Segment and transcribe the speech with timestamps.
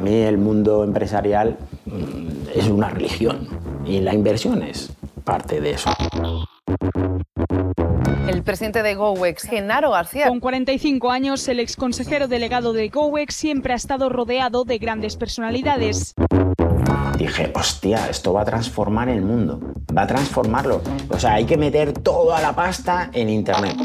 [0.00, 3.46] Para mí el mundo empresarial mm, es una religión
[3.84, 5.90] y la inversión es parte de eso.
[8.26, 10.28] El presidente de GoWex, Genaro García.
[10.28, 16.14] Con 45 años, el exconsejero delegado de GoWex siempre ha estado rodeado de grandes personalidades.
[17.18, 19.60] Dije, hostia, esto va a transformar el mundo,
[19.94, 20.80] va a transformarlo.
[21.10, 23.76] O sea, hay que meter toda la pasta en Internet.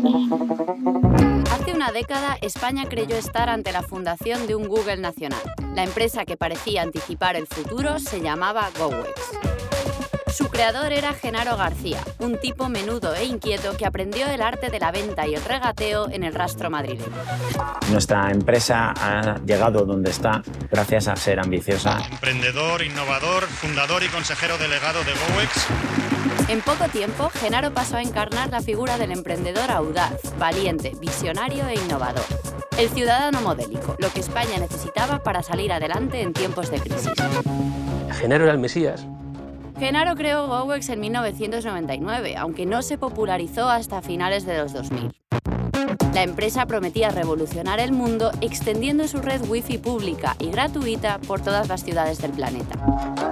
[1.86, 5.40] Una década, España creyó estar ante la fundación de un Google nacional.
[5.76, 9.12] La empresa que parecía anticipar el futuro se llamaba GoWex.
[10.34, 14.80] Su creador era Genaro García, un tipo menudo e inquieto que aprendió el arte de
[14.80, 17.06] la venta y el regateo en el rastro madrileño.
[17.92, 22.00] Nuestra empresa ha llegado donde está gracias a ser ambiciosa.
[22.12, 25.68] Emprendedor, innovador, fundador y consejero delegado de GoWex.
[26.48, 31.74] En poco tiempo, Genaro pasó a encarnar la figura del emprendedor audaz, valiente, visionario e
[31.74, 32.24] innovador.
[32.78, 37.12] El ciudadano modélico, lo que España necesitaba para salir adelante en tiempos de crisis.
[38.12, 39.08] Genaro era el Mesías.
[39.78, 45.12] Genaro creó GoWex en 1999, aunque no se popularizó hasta finales de los 2000.
[46.14, 51.68] La empresa prometía revolucionar el mundo extendiendo su red Wi-Fi pública y gratuita por todas
[51.68, 52.80] las ciudades del planeta.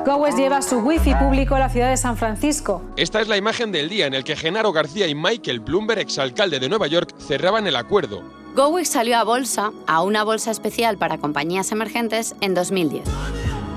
[0.05, 2.81] GoWex lleva su Wi-Fi público a la ciudad de San Francisco.
[2.97, 6.59] Esta es la imagen del día en el que Genaro García y Michael Bloomberg, exalcalde
[6.59, 8.21] de Nueva York, cerraban el acuerdo.
[8.53, 13.03] GoWex salió a bolsa, a una bolsa especial para compañías emergentes, en 2010.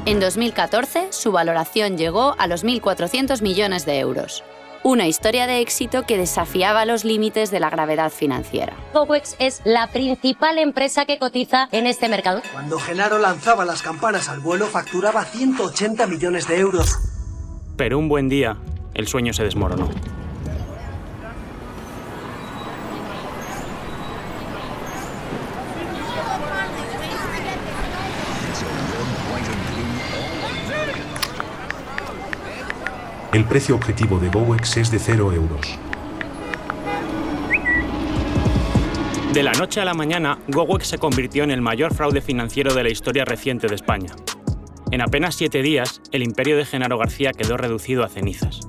[0.06, 4.44] En 2014, su valoración llegó a los 1.400 millones de euros.
[4.84, 8.74] Una historia de éxito que desafiaba los límites de la gravedad financiera.
[8.94, 12.40] GoWex es la principal empresa que cotiza en este mercado.
[12.52, 17.00] Cuando Genaro lanzaba las campanas al vuelo, facturaba 180 millones de euros.
[17.76, 18.58] Pero un buen día,
[18.94, 19.88] el sueño se desmoronó.
[33.36, 35.78] El precio objetivo de GoWex es de 0 euros.
[39.34, 42.82] De la noche a la mañana, GoWex se convirtió en el mayor fraude financiero de
[42.82, 44.08] la historia reciente de España.
[44.90, 48.60] En apenas siete días, el imperio de Genaro García quedó reducido a cenizas.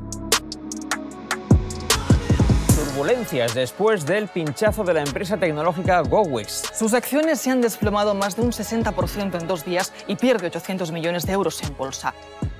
[2.75, 6.73] Turbulencias después del pinchazo de la empresa tecnológica GoWex.
[6.77, 10.91] Sus acciones se han desplomado más de un 60% en dos días y pierde 800
[10.91, 12.13] millones de euros en bolsa.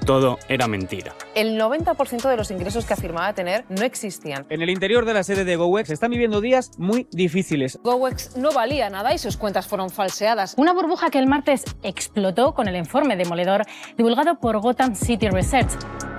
[0.08, 1.14] Todo era mentira.
[1.36, 4.46] El 90% de los ingresos que afirmaba tener no existían.
[4.50, 7.78] En el interior de la sede de GoWex están viviendo días muy difíciles.
[7.84, 10.54] GoWex no valía nada y sus cuentas fueron falseadas.
[10.56, 13.64] Una burbuja que el martes explotó con el informe demoledor
[13.98, 15.72] divulgado por Gotham City Research.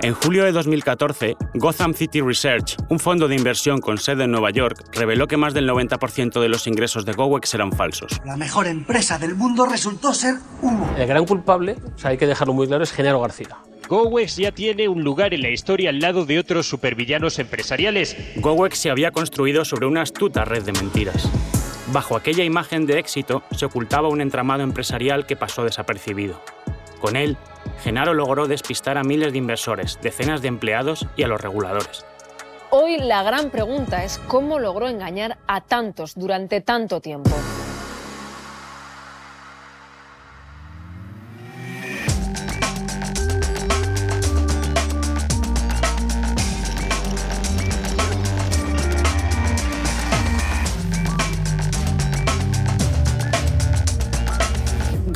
[0.03, 4.51] En julio de 2014, Gotham City Research, un fondo de inversión con sede en Nueva
[4.51, 8.21] York, reveló que más del 90% de los ingresos de GoWex eran falsos.
[8.23, 10.87] La mejor empresa del mundo resultó ser humo.
[10.95, 13.57] El gran culpable, o sea, hay que dejarlo muy claro, es Genaro García.
[13.89, 18.15] GoWex ya tiene un lugar en la historia al lado de otros supervillanos empresariales.
[18.35, 21.27] GoWex se había construido sobre una astuta red de mentiras.
[21.91, 26.39] Bajo aquella imagen de éxito se ocultaba un entramado empresarial que pasó desapercibido.
[27.01, 27.35] Con él,
[27.81, 32.05] Genaro logró despistar a miles de inversores, decenas de empleados y a los reguladores.
[32.69, 37.31] Hoy la gran pregunta es cómo logró engañar a tantos durante tanto tiempo.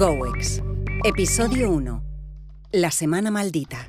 [0.06, 0.62] GoWex.
[1.06, 2.04] Episodio 1.
[2.74, 3.88] La semana maldita.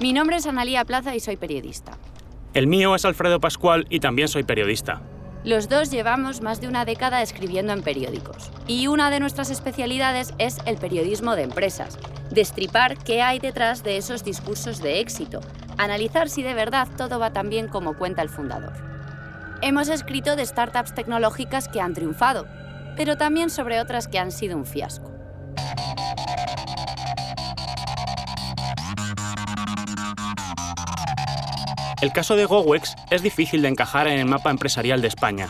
[0.00, 1.92] Mi nombre es Analía Plaza y soy periodista.
[2.52, 5.02] El mío es Alfredo Pascual y también soy periodista.
[5.44, 8.50] Los dos llevamos más de una década escribiendo en periódicos.
[8.66, 11.96] Y una de nuestras especialidades es el periodismo de empresas.
[12.32, 15.38] Destripar qué hay detrás de esos discursos de éxito.
[15.76, 18.72] Analizar si de verdad todo va tan bien como cuenta el fundador.
[19.62, 22.48] Hemos escrito de startups tecnológicas que han triunfado,
[22.98, 25.12] pero también sobre otras que han sido un fiasco.
[32.00, 35.48] El caso de GoWex es difícil de encajar en el mapa empresarial de España.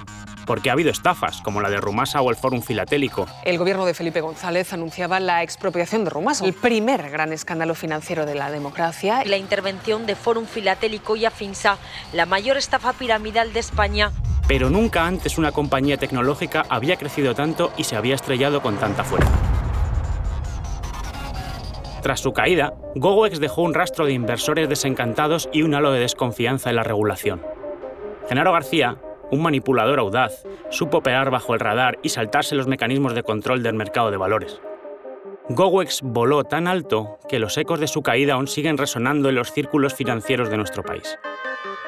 [0.49, 3.27] Porque ha habido estafas, como la de Rumasa o el Fórum Filatélico.
[3.45, 8.25] El gobierno de Felipe González anunciaba la expropiación de Rumasa, el primer gran escándalo financiero
[8.25, 9.23] de la democracia.
[9.27, 11.77] La intervención de Fórum Filatélico y Afinsa,
[12.15, 14.11] la mayor estafa piramidal de España.
[14.49, 19.05] Pero nunca antes una compañía tecnológica había crecido tanto y se había estrellado con tanta
[19.05, 19.31] fuerza.
[22.01, 26.71] Tras su caída, GoWex dejó un rastro de inversores desencantados y un halo de desconfianza
[26.71, 27.43] en la regulación.
[28.29, 28.99] Genaro García,
[29.31, 33.75] un manipulador audaz, supo operar bajo el radar y saltarse los mecanismos de control del
[33.75, 34.61] mercado de valores.
[35.51, 39.53] GoWex voló tan alto que los ecos de su caída aún siguen resonando en los
[39.53, 41.19] círculos financieros de nuestro país.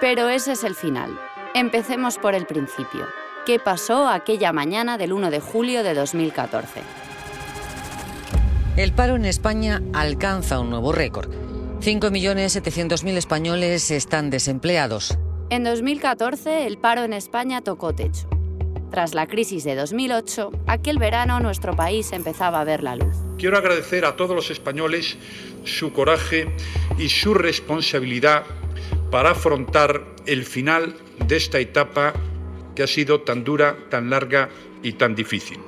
[0.01, 1.19] Pero ese es el final.
[1.55, 3.05] Empecemos por el principio.
[3.45, 6.83] ¿Qué pasó aquella mañana del 1 de julio de 2014?
[8.77, 11.31] El paro en España alcanza un nuevo récord.
[11.81, 15.19] 5.700.000 españoles están desempleados.
[15.51, 18.29] En 2014 el paro en España tocó techo.
[18.93, 23.17] Tras la crisis de 2008, aquel verano nuestro país empezaba a ver la luz.
[23.37, 25.19] Quiero agradecer a todos los españoles
[25.65, 26.55] su coraje
[26.99, 28.45] y su responsabilidad
[29.11, 30.95] para afrontar el final
[31.27, 32.13] de esta etapa
[32.77, 34.51] que ha sido tan dura, tan larga
[34.85, 35.59] y tan difícil.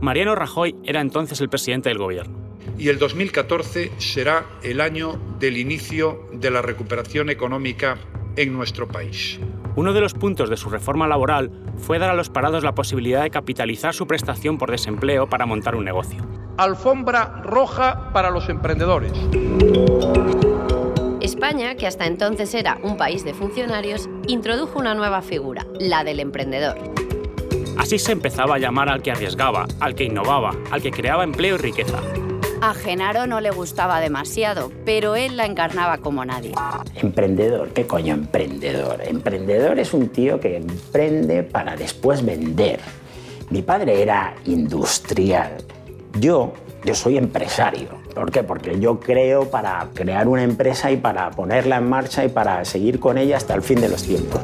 [0.00, 2.39] Mariano Rajoy era entonces el presidente del gobierno.
[2.80, 7.98] Y el 2014 será el año del inicio de la recuperación económica
[8.36, 9.38] en nuestro país.
[9.76, 13.22] Uno de los puntos de su reforma laboral fue dar a los parados la posibilidad
[13.22, 16.26] de capitalizar su prestación por desempleo para montar un negocio.
[16.56, 19.12] Alfombra roja para los emprendedores.
[21.20, 26.18] España, que hasta entonces era un país de funcionarios, introdujo una nueva figura, la del
[26.18, 26.78] emprendedor.
[27.76, 31.56] Así se empezaba a llamar al que arriesgaba, al que innovaba, al que creaba empleo
[31.56, 32.00] y riqueza.
[32.62, 36.52] A Genaro no le gustaba demasiado, pero él la encarnaba como nadie.
[36.94, 39.00] Emprendedor, ¿qué coño emprendedor?
[39.02, 42.80] Emprendedor es un tío que emprende para después vender.
[43.48, 45.52] Mi padre era industrial.
[46.20, 46.52] Yo,
[46.84, 47.88] yo soy empresario.
[48.14, 48.42] ¿Por qué?
[48.42, 53.00] Porque yo creo para crear una empresa y para ponerla en marcha y para seguir
[53.00, 54.40] con ella hasta el fin de los tiempos.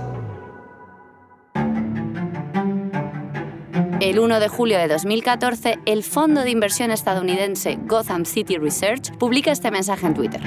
[4.01, 9.51] El 1 de julio de 2014, el fondo de inversión estadounidense Gotham City Research publica
[9.51, 10.43] este mensaje en Twitter.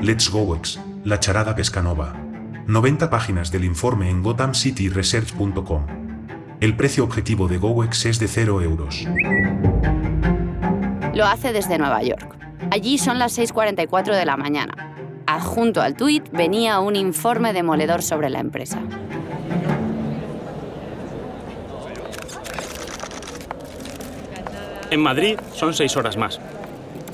[0.00, 2.14] Let's Gowex, la charada pescanova.
[2.68, 5.86] 90 páginas del informe en gothamcityresearch.com.
[6.60, 9.04] El precio objetivo de Gowex es de 0 euros.
[11.12, 12.36] Lo hace desde Nueva York.
[12.70, 14.94] Allí son las 6.44 de la mañana.
[15.26, 18.80] Adjunto al tuit venía un informe demoledor sobre la empresa.
[24.90, 26.40] En Madrid son seis horas más.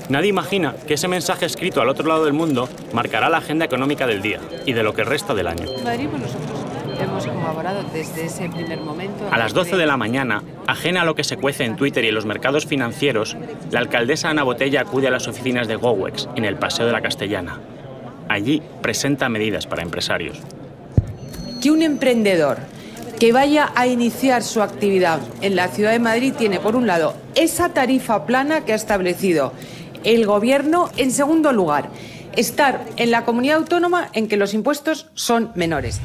[0.09, 4.07] Nadie imagina que ese mensaje escrito al otro lado del mundo marcará la agenda económica
[4.07, 5.65] del día y de lo que resta del año.
[5.83, 6.59] Madrid, pues nosotros
[6.99, 9.27] hemos colaborado desde ese primer momento.
[9.29, 12.07] A las 12 de la mañana, ajena a lo que se cuece en Twitter y
[12.07, 13.37] en los mercados financieros,
[13.69, 17.01] la alcaldesa Ana Botella acude a las oficinas de Gowex, en el Paseo de la
[17.01, 17.59] Castellana.
[18.27, 20.39] Allí presenta medidas para empresarios.
[21.61, 22.57] Que un emprendedor
[23.19, 27.15] que vaya a iniciar su actividad en la ciudad de Madrid tiene, por un lado,
[27.35, 29.53] esa tarifa plana que ha establecido
[30.03, 30.89] el Gobierno.
[30.97, 31.89] En segundo lugar,
[32.35, 35.99] estar en la comunidad autónoma en que los impuestos son menores.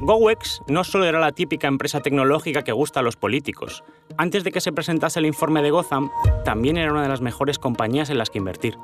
[0.00, 3.82] GoWex no solo era la típica empresa tecnológica que gusta a los políticos.
[4.18, 6.10] Antes de que se presentase el informe de Gotham,
[6.44, 8.76] también era una de las mejores compañías en las que invertir.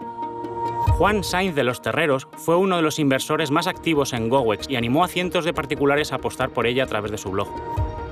[0.88, 4.76] Juan Sainz de los Terreros fue uno de los inversores más activos en GoWex y
[4.76, 7.48] animó a cientos de particulares a apostar por ella a través de su blog.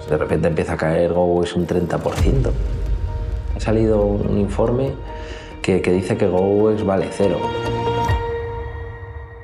[0.08, 2.50] De repente empieza a caer GoWex un 30%.
[3.56, 4.92] Ha salido un informe
[5.62, 7.38] que, que dice que GoWex vale cero.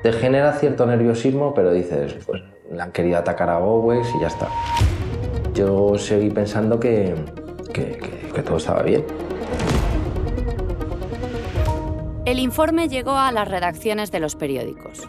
[0.01, 2.41] Te genera cierto nerviosismo, pero dices, pues
[2.71, 4.49] le han querido atacar a GoWex y ya está.
[5.53, 7.15] Yo seguí pensando que,
[7.73, 7.97] que,
[8.33, 9.03] que, todo estaba bien.
[12.25, 15.07] El informe llegó a las redacciones de los periódicos.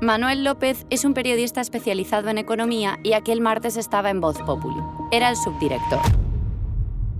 [0.00, 4.82] Manuel López es un periodista especializado en economía y aquel martes estaba en Voz Populi.
[5.12, 6.00] Era el subdirector.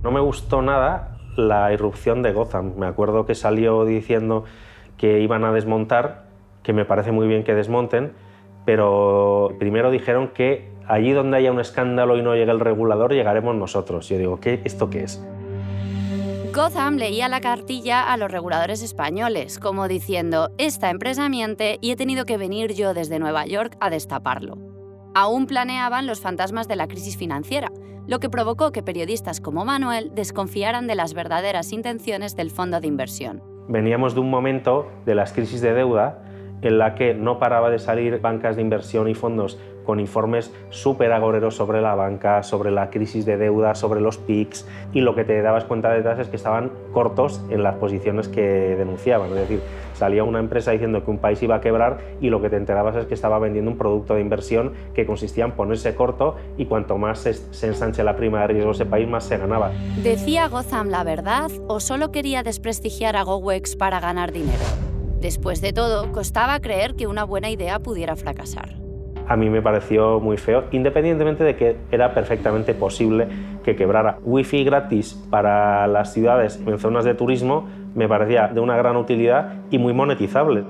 [0.03, 2.73] No me gustó nada la irrupción de Gotham.
[2.77, 4.43] Me acuerdo que salió diciendo
[4.97, 6.25] que iban a desmontar,
[6.61, 8.11] que me parece muy bien que desmonten,
[8.65, 13.55] pero primero dijeron que allí donde haya un escándalo y no llegue el regulador, llegaremos
[13.55, 14.09] nosotros.
[14.09, 15.25] Yo digo, ¿qué, ¿esto qué es?
[16.57, 21.95] Gotham leía la cartilla a los reguladores españoles, como diciendo, esta empresa miente y he
[21.95, 24.57] tenido que venir yo desde Nueva York a destaparlo.
[25.13, 27.71] Aún planeaban los fantasmas de la crisis financiera,
[28.07, 32.87] lo que provocó que periodistas como Manuel desconfiaran de las verdaderas intenciones del fondo de
[32.87, 33.43] inversión.
[33.67, 36.23] Veníamos de un momento de las crisis de deuda
[36.63, 41.13] en la que no paraba de salir bancas de inversión y fondos con informes súper
[41.13, 45.23] agoreros sobre la banca, sobre la crisis de deuda, sobre los PICs, y lo que
[45.23, 49.29] te dabas cuenta detrás es que estaban cortos en las posiciones que denunciaban.
[49.29, 49.61] Es decir,
[49.93, 52.97] salía una empresa diciendo que un país iba a quebrar y lo que te enterabas
[52.97, 56.97] es que estaba vendiendo un producto de inversión que consistía en ponerse corto y cuanto
[56.97, 59.71] más se, se ensanche la prima de riesgo ese país, más se ganaba.
[60.03, 64.65] ¿Decía Gotham la verdad o solo quería desprestigiar a GoWex para ganar dinero?
[65.21, 68.86] Después de todo, costaba creer que una buena idea pudiera fracasar.
[69.27, 73.27] A mí me pareció muy feo, independientemente de que era perfectamente posible
[73.63, 74.19] que quebrara.
[74.23, 79.53] Wi-Fi gratis para las ciudades en zonas de turismo me parecía de una gran utilidad
[79.69, 80.63] y muy monetizable.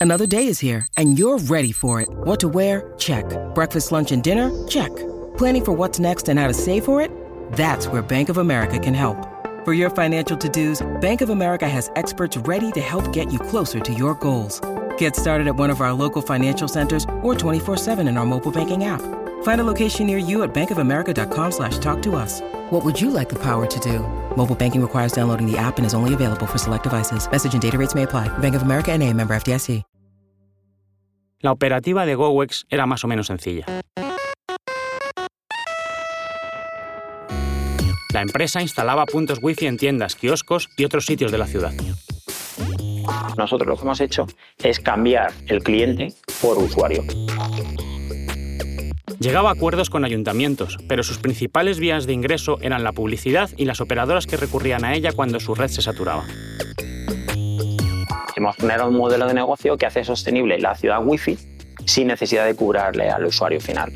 [0.00, 2.08] Another day is here and you're ready for it.
[2.24, 2.92] What to wear?
[2.98, 3.24] Check.
[3.54, 4.50] Breakfast, lunch and dinner?
[4.68, 4.94] Check.
[5.38, 7.10] Planning for what's next and how to save for it?
[7.52, 9.16] That's where Bank of America can help.
[9.64, 13.80] For your financial to-dos, Bank of America has experts ready to help get you closer
[13.80, 14.60] to your goals.
[14.98, 18.84] Get started at one of our local financial centers or 24-7 in our mobile banking
[18.84, 19.00] app.
[19.42, 22.42] Find a location near you at bankofamerica.com slash talk to us.
[22.70, 24.00] What would you like the power to do?
[24.36, 27.26] Mobile banking requires downloading the app and is only available for select devices.
[27.30, 28.28] Message and data rates may apply.
[28.40, 29.82] Bank of America and a member FDIC.
[31.44, 33.66] La operativa de GoWex era más o menos sencilla.
[38.14, 41.74] La empresa instalaba puntos wifi en tiendas, kioscos y otros sitios de la ciudad.
[43.36, 44.26] Nosotros lo que hemos hecho
[44.58, 47.02] es cambiar el cliente por usuario.
[49.18, 53.64] Llegaba a acuerdos con ayuntamientos, pero sus principales vías de ingreso eran la publicidad y
[53.64, 56.24] las operadoras que recurrían a ella cuando su red se saturaba.
[58.36, 61.38] Hemos generado un modelo de negocio que hace sostenible la ciudad wifi
[61.86, 63.92] sin necesidad de cobrarle al usuario final.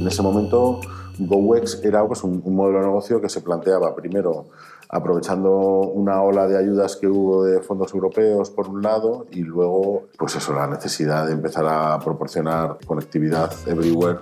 [0.00, 0.80] En ese momento,
[1.18, 4.46] GoWex era pues, un, un modelo de negocio que se planteaba primero
[4.88, 10.04] aprovechando una ola de ayudas que hubo de fondos europeos por un lado y luego
[10.16, 14.20] pues eso la necesidad de empezar a proporcionar conectividad everywhere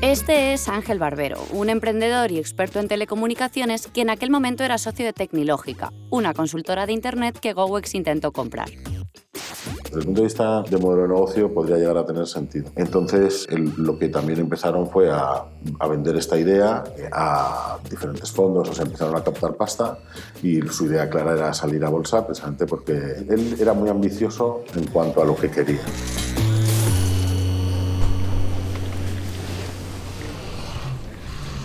[0.00, 4.78] Este es Ángel Barbero, un emprendedor y experto en telecomunicaciones que en aquel momento era
[4.78, 8.68] socio de Tecnilógica, una consultora de Internet que GoWex intentó comprar.
[9.92, 12.70] Desde el punto de vista de modelo de negocio podría llegar a tener sentido.
[12.76, 15.44] Entonces el- lo que también empezaron fue a,
[15.80, 16.82] a vender esta idea
[17.12, 19.98] a diferentes fondos, o sea, empezaron a captar pasta
[20.42, 22.92] y su idea clara era salir a bolsa precisamente porque
[23.28, 25.82] él era muy ambicioso en cuanto a lo que quería.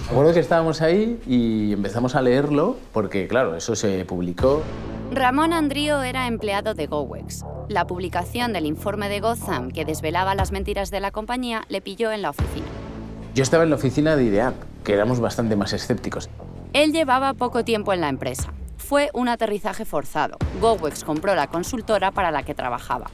[0.06, 4.62] Me acuerdo que estábamos ahí y empezamos a leerlo porque, claro, eso se publicó.
[5.12, 7.44] Ramón Andrío era empleado de GoWex.
[7.70, 12.14] La publicación del informe de Gotham que desvelaba las mentiras de la compañía le pilló
[12.14, 12.66] en la oficina.
[13.36, 14.56] Yo estaba en la oficina de IDEAP,
[14.86, 16.30] que éramos bastante más escépticos.
[16.72, 18.54] Él llevaba poco tiempo en la empresa.
[18.78, 20.38] Fue un aterrizaje forzado.
[20.62, 23.08] GoWex compró la consultora para la que trabajaba.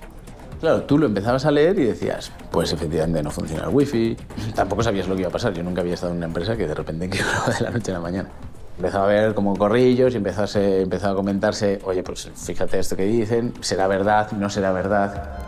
[0.60, 4.16] Claro, tú lo empezabas a leer y decías, pues efectivamente no funciona el wifi.
[4.54, 5.54] Tampoco sabías lo que iba a pasar.
[5.54, 7.96] Yo nunca había estado en una empresa que de repente quebraba de la noche a
[7.96, 8.30] la mañana.
[8.78, 13.06] Empezaba a ver como corrillos y empezase, empezaba a comentarse, oye, pues fíjate esto que
[13.06, 15.40] dicen, será verdad, no será verdad.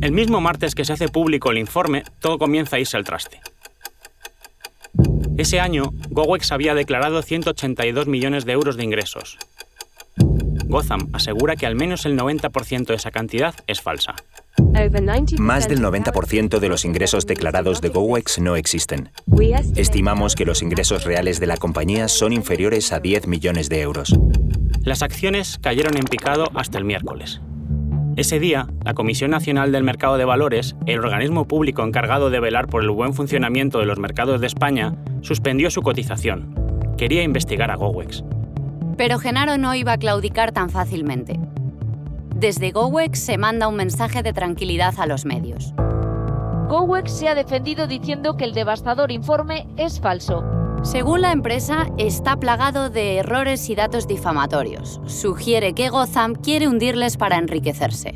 [0.00, 3.40] El mismo martes que se hace público el informe, todo comienza a irse al traste.
[5.36, 9.38] Ese año, GoWex había declarado 182 millones de euros de ingresos.
[10.66, 14.14] Gotham asegura que al menos el 90% de esa cantidad es falsa.
[15.38, 19.10] Más del 90% de los ingresos declarados de GoWex no existen.
[19.76, 24.18] Estimamos que los ingresos reales de la compañía son inferiores a 10 millones de euros.
[24.82, 27.40] Las acciones cayeron en picado hasta el miércoles.
[28.16, 32.66] Ese día, la Comisión Nacional del Mercado de Valores, el organismo público encargado de velar
[32.66, 36.54] por el buen funcionamiento de los mercados de España, suspendió su cotización.
[36.96, 38.24] Quería investigar a GoWex.
[38.96, 41.38] Pero Genaro no iba a claudicar tan fácilmente.
[42.38, 45.74] Desde GoWex se manda un mensaje de tranquilidad a los medios.
[46.68, 50.44] GoWex se ha defendido diciendo que el devastador informe es falso.
[50.84, 55.00] Según la empresa, está plagado de errores y datos difamatorios.
[55.06, 58.14] Sugiere que Gotham quiere hundirles para enriquecerse.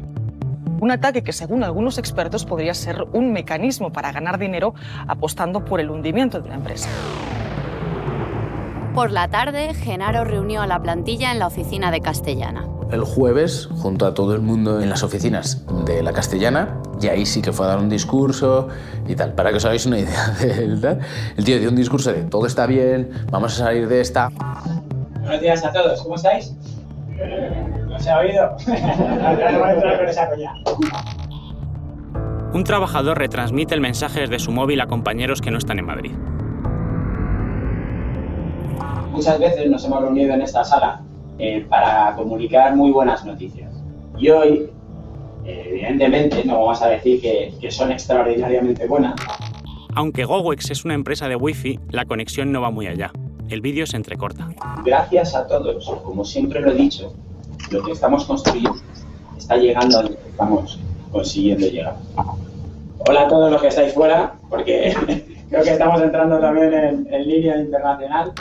[0.79, 4.73] Un ataque que, según algunos expertos, podría ser un mecanismo para ganar dinero
[5.09, 6.89] apostando por el hundimiento de la empresa.
[8.95, 12.69] Por la tarde, Genaro reunió a la plantilla en la oficina de Castellana.
[12.93, 17.25] El jueves, junto a todo el mundo en las oficinas de la castellana, y ahí
[17.25, 18.69] sí que fue a dar un discurso
[19.09, 19.33] y tal.
[19.33, 21.01] Para que os hagáis una idea del tal,
[21.39, 24.29] el tío dio un discurso de todo está bien, vamos a salir de esta.
[25.21, 26.55] Buenos días a todos, ¿cómo estáis?
[27.89, 28.57] ¿No se ha oído?
[32.53, 36.13] Un trabajador retransmite el mensaje desde su móvil a compañeros que no están en Madrid.
[39.13, 41.03] muchas veces nos hemos reunido en esta sala
[41.39, 43.73] eh, para comunicar muy buenas noticias.
[44.19, 44.71] Y hoy,
[45.45, 49.15] eh, evidentemente, no vamos a decir que, que son extraordinariamente buenas.
[49.95, 53.11] Aunque GoWex es una empresa de Wi-Fi, la conexión no va muy allá.
[53.49, 54.49] El vídeo se entrecorta.
[54.85, 57.13] Gracias a todos, como siempre lo he dicho,
[57.71, 58.75] lo que estamos construyendo
[59.37, 60.79] está llegando a donde estamos
[61.11, 61.97] consiguiendo llegar.
[63.09, 64.95] Hola a todos los que estáis fuera, porque
[65.51, 68.33] creo que estamos entrando también en, en línea internacional.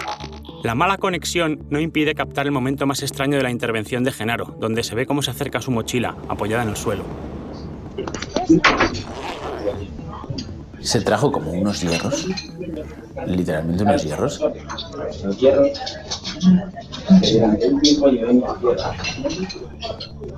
[0.63, 4.55] La mala conexión no impide captar el momento más extraño de la intervención de Genaro,
[4.59, 7.03] donde se ve cómo se acerca su mochila, apoyada en el suelo.
[10.79, 12.27] Se trajo como unos hierros,
[13.25, 14.41] literalmente unos hierros.
[15.23, 15.79] Los hierros
[17.21, 18.93] que durante un tiempo llevé en la tierra.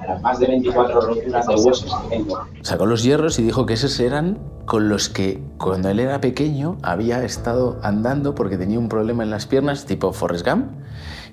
[0.07, 2.39] Las más de 24 roturas de huesos que tengo.
[2.61, 6.77] Sacó los hierros y dijo que esos eran con los que cuando él era pequeño
[6.81, 10.67] había estado andando porque tenía un problema en las piernas, tipo Forrest Gump,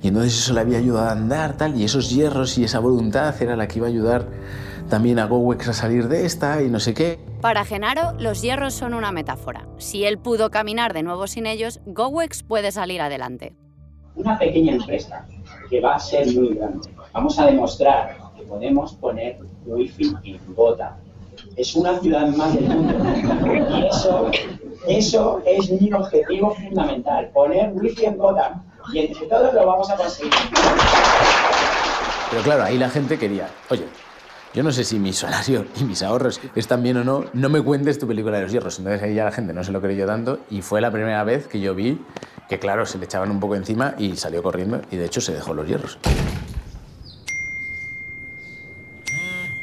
[0.02, 3.40] y entonces eso le había ayudado a andar, tal, y esos hierros y esa voluntad
[3.40, 4.26] era la que iba a ayudar
[4.88, 7.18] también a Gowex a salir de esta y no sé qué.
[7.40, 9.66] Para Genaro, los hierros son una metáfora.
[9.78, 13.54] Si él pudo caminar de nuevo sin ellos, Gowex puede salir adelante.
[14.16, 15.26] Una pequeña empresa
[15.70, 16.90] que va a ser muy grande.
[17.12, 20.94] Vamos a demostrar que podemos poner wifi en Gotham.
[21.60, 22.94] Es una ciudad más del mundo.
[23.76, 24.30] Y eso,
[24.88, 28.62] eso es mi objetivo fundamental, poner wifi en Gotham.
[28.94, 30.32] Y entre todos lo vamos a conseguir.
[32.30, 33.84] Pero claro, ahí la gente quería, oye,
[34.54, 37.60] yo no sé si mi salario y mis ahorros están bien o no, no me
[37.60, 38.78] cuentes tu película de los hierros.
[38.78, 41.46] Entonces ahí ya la gente no se lo creyó tanto y fue la primera vez
[41.46, 42.00] que yo vi
[42.48, 45.34] que, claro, se le echaban un poco encima y salió corriendo y de hecho se
[45.34, 45.98] dejó los hierros.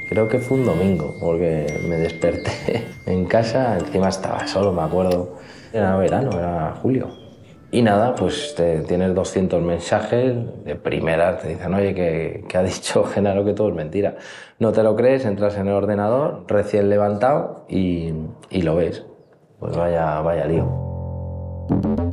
[0.10, 5.36] Creo que fue un domingo, porque me desperté en casa, encima estaba solo, me acuerdo.
[5.74, 7.10] Era verano, era julio.
[7.70, 10.34] Y nada, pues te, tienes 200 mensajes
[10.64, 14.16] de primeras, te dicen, oye, que, que ha dicho Genaro que todo es mentira.
[14.60, 18.14] No te lo crees, entras en el ordenador, recién levantado, y,
[18.50, 19.06] y lo ves.
[19.60, 22.07] Pues vaya, vaya lío.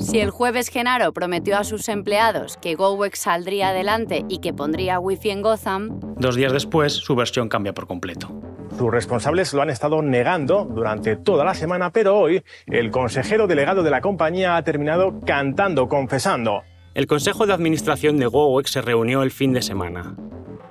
[0.00, 4.98] Si el jueves Genaro prometió a sus empleados que GoWex saldría adelante y que pondría
[4.98, 8.30] wifi en Gotham, Dos días después, su versión cambia por completo.
[8.76, 13.82] Sus responsables lo han estado negando durante toda la semana, pero hoy el consejero delegado
[13.82, 16.62] de la compañía ha terminado cantando, confesando.
[16.94, 20.16] El Consejo de Administración de GoWex se reunió el fin de semana.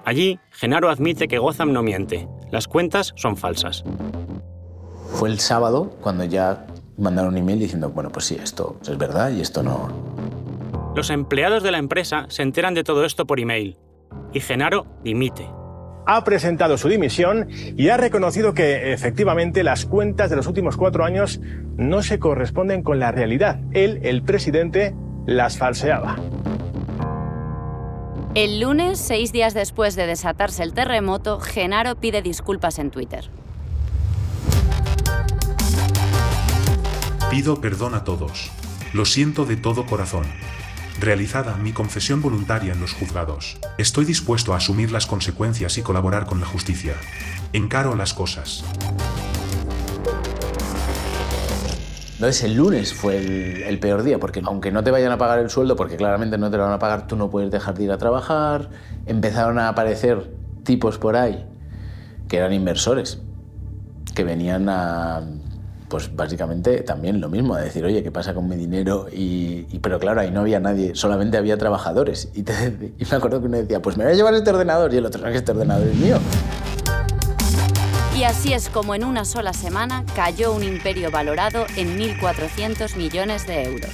[0.05, 2.27] Allí, Genaro admite que Gotham no miente.
[2.51, 3.83] Las cuentas son falsas.
[5.13, 6.65] Fue el sábado cuando ya
[6.99, 9.89] mandaron un email diciendo, bueno, pues sí, esto es verdad y esto no.
[10.95, 13.77] Los empleados de la empresa se enteran de todo esto por email.
[14.33, 15.47] Y Genaro dimite.
[16.05, 21.05] Ha presentado su dimisión y ha reconocido que efectivamente las cuentas de los últimos cuatro
[21.05, 21.39] años
[21.77, 23.59] no se corresponden con la realidad.
[23.73, 24.95] Él, el presidente,
[25.27, 26.15] las falseaba.
[28.35, 33.29] el lunes, seis días después de desatarse el terremoto, Genaro pide disculpas en Twitter.
[37.29, 38.49] Pido perdón a todos.
[38.91, 40.23] Lo siento de todo corazón.
[40.99, 46.25] Realizada mi confesión voluntaria en los juzgados, estoy dispuesto a asumir las consecuencias y colaborar
[46.25, 46.95] con la justicia.
[47.53, 48.65] Encaro las cosas.
[52.13, 55.37] Entonces el lunes fue el, el peor día, porque aunque no te vayan a pagar
[55.37, 57.83] el sueldo, porque claramente no te lo van a pagar, tú no puedes dejar de
[57.83, 58.71] ir a trabajar.
[59.05, 61.45] Empezaron a aparecer tipos por ahí
[62.27, 63.21] que eran inversores,
[64.15, 65.21] que venían a,
[65.89, 69.07] pues básicamente también lo mismo, a decir, oye, ¿qué pasa con mi dinero?
[69.11, 72.29] Y, y- pero claro, ahí no había nadie, solamente había trabajadores.
[72.35, 74.93] Y, te- y me acuerdo que uno decía, pues me voy a llevar este ordenador,
[74.93, 76.19] y el otro, no, que este ordenador es mío.
[78.15, 83.47] Y así es como en una sola semana cayó un imperio valorado en 1.400 millones
[83.47, 83.91] de euros.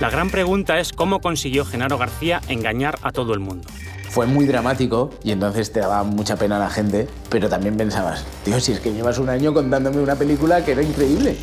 [0.00, 3.68] La gran pregunta es cómo consiguió Genaro García engañar a todo el mundo.
[4.16, 8.58] Fue muy dramático y entonces te daba mucha pena la gente, pero también pensabas, tío,
[8.60, 11.36] si es que llevas un año contándome una película que era increíble.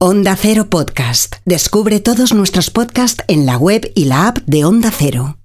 [0.00, 1.36] Onda Cero Podcast.
[1.44, 5.39] Descubre todos nuestros podcasts en la web y la app de Onda Cero.